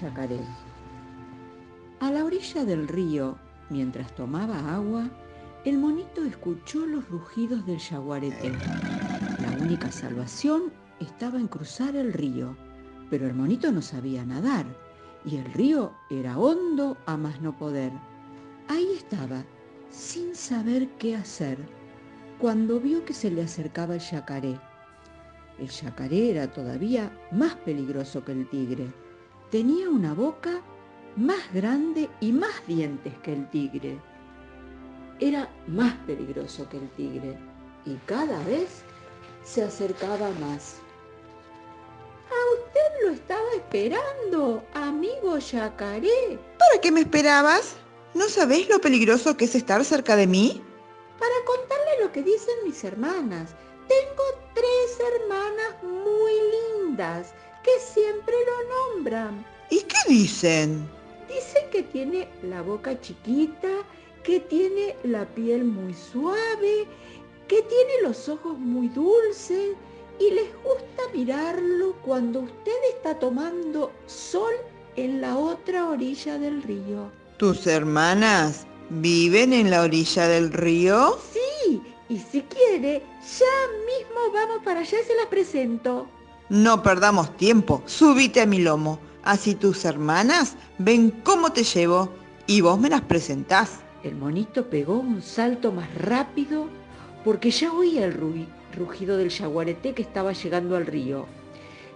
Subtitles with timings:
[0.00, 0.40] Yacaré.
[2.00, 3.38] A la orilla del río,
[3.70, 5.08] mientras tomaba agua,
[5.64, 8.52] el monito escuchó los rugidos del yaguareté.
[9.40, 12.56] La única salvación estaba en cruzar el río,
[13.10, 14.66] pero el monito no sabía nadar
[15.24, 17.92] y el río era hondo a más no poder.
[18.68, 19.44] Ahí estaba,
[19.90, 21.58] sin saber qué hacer,
[22.38, 24.58] cuando vio que se le acercaba el yacaré.
[25.58, 29.03] El yacaré era todavía más peligroso que el tigre
[29.50, 30.62] tenía una boca
[31.16, 33.98] más grande y más dientes que el tigre.
[35.20, 37.38] Era más peligroso que el tigre
[37.84, 38.82] y cada vez
[39.44, 40.76] se acercaba más.
[42.30, 46.38] A usted lo estaba esperando, amigo yacaré.
[46.58, 47.76] ¿Para qué me esperabas?
[48.14, 50.62] ¿No sabés lo peligroso que es estar cerca de mí?
[51.18, 53.54] Para contarle lo que dicen mis hermanas.
[53.88, 57.34] Tengo tres hermanas muy lindas
[57.64, 59.44] que siempre lo nombran.
[59.70, 60.88] ¿Y qué dicen?
[61.28, 63.68] Dicen que tiene la boca chiquita,
[64.22, 66.86] que tiene la piel muy suave,
[67.48, 69.74] que tiene los ojos muy dulces
[70.18, 74.52] y les gusta mirarlo cuando usted está tomando sol
[74.96, 77.10] en la otra orilla del río.
[77.38, 81.18] ¿Tus hermanas viven en la orilla del río?
[81.32, 83.02] Sí, y si quiere,
[83.38, 83.56] ya
[83.86, 86.06] mismo vamos para allá y se las presento.
[86.48, 92.10] No perdamos tiempo, subite a mi lomo, así tus hermanas ven cómo te llevo
[92.46, 93.80] y vos me las presentás.
[94.02, 96.68] El monito pegó un salto más rápido
[97.24, 98.46] porque ya oía el
[98.76, 101.26] rugido del yaguareté que estaba llegando al río.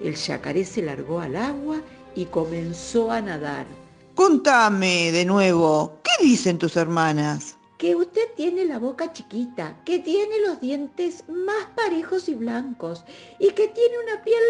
[0.00, 1.80] El yacaré se largó al agua
[2.14, 3.66] y comenzó a nadar.
[4.14, 7.56] Contame de nuevo, ¿qué dicen tus hermanas?
[7.78, 13.04] Que usted tiene la boca chiquita, que tiene los dientes más parejos y blancos
[13.38, 14.42] y que tiene una piel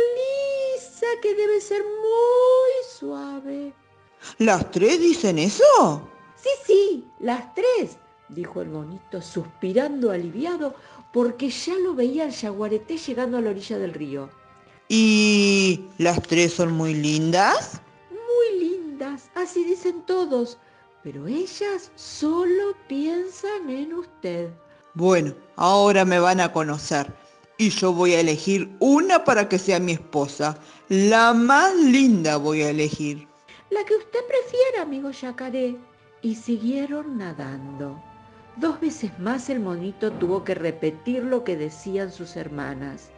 [0.77, 3.75] lisa que debe ser muy suave.
[4.39, 6.09] ¿Las tres dicen eso?
[6.37, 7.99] Sí, sí, las tres,
[8.29, 10.75] dijo el monito, suspirando aliviado
[11.13, 14.31] porque ya lo veía el yaguareté llegando a la orilla del río.
[14.89, 17.81] ¿Y las tres son muy lindas?
[18.11, 20.59] Muy lindas, así dicen todos,
[21.07, 24.51] pero ellas solo piensan en usted.
[24.95, 27.15] Bueno, ahora me van a conocer
[27.59, 30.59] y yo voy a elegir una para que sea mi esposa.
[30.89, 33.29] La más linda voy a elegir.
[33.71, 35.77] La que usted prefiera, amigo yacaré.
[36.23, 38.03] Y siguieron nadando.
[38.57, 43.11] Dos veces más el monito tuvo que repetir lo que decían sus hermanas.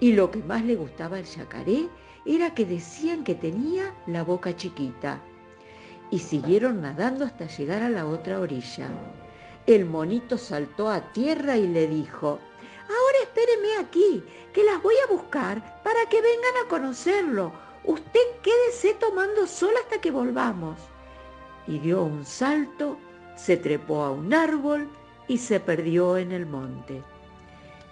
[0.00, 1.86] Y lo que más le gustaba al yacaré
[2.24, 5.20] era que decían que tenía la boca chiquita
[6.10, 8.88] y siguieron nadando hasta llegar a la otra orilla.
[9.66, 12.38] El monito saltó a tierra y le dijo,
[12.82, 14.22] ahora espéreme aquí,
[14.52, 17.52] que las voy a buscar para que vengan a conocerlo.
[17.84, 20.78] Usted quédese tomando sol hasta que volvamos.
[21.66, 22.96] Y dio un salto,
[23.34, 24.88] se trepó a un árbol
[25.26, 27.02] y se perdió en el monte.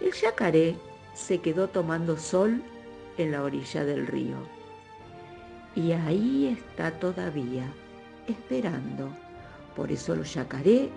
[0.00, 0.76] El yacaré
[1.12, 2.62] se quedó tomando sol
[3.18, 4.36] en la orilla del río.
[5.74, 7.66] Y ahí está todavía
[8.26, 9.08] esperando.
[9.76, 10.90] Por eso los yacaré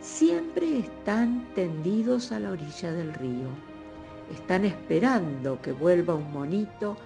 [0.00, 3.48] siempre están tendidos a la orilla del río.
[4.32, 6.96] Están esperando que vuelva un monito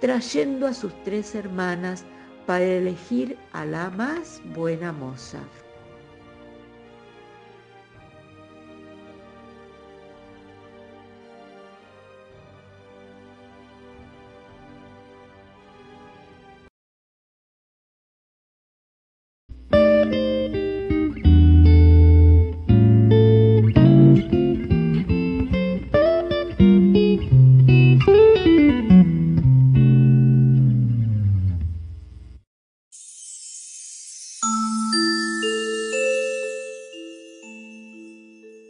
[0.00, 2.04] trayendo a sus tres hermanas
[2.46, 5.40] para elegir a la más buena moza.